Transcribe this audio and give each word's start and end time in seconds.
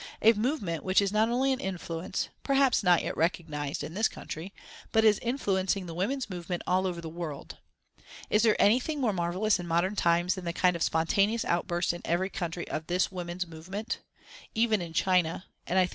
A 0.23 0.33
movement 0.33 0.83
which 0.83 0.99
is 0.99 1.11
not 1.11 1.29
only 1.29 1.53
an 1.53 1.59
influence, 1.59 2.29
perhaps 2.41 2.81
not 2.81 3.03
yet 3.03 3.15
recognised, 3.15 3.83
in 3.83 3.93
this 3.93 4.07
country, 4.07 4.51
but 4.91 5.05
is 5.05 5.19
influencing 5.19 5.85
the 5.85 5.93
women's 5.93 6.27
movement 6.27 6.63
all 6.65 6.87
over 6.87 7.01
the 7.01 7.07
world. 7.07 7.57
Is 8.27 8.41
there 8.41 8.59
anything 8.59 8.99
more 8.99 9.13
marvellous 9.13 9.59
in 9.59 9.67
modern 9.67 9.95
times 9.95 10.33
than 10.33 10.45
the 10.45 10.53
kind 10.53 10.75
of 10.75 10.81
spontaneous 10.81 11.45
outburst 11.45 11.93
in 11.93 12.01
every 12.03 12.31
country 12.31 12.67
of 12.67 12.87
this 12.87 13.11
woman's 13.11 13.45
movement? 13.45 13.99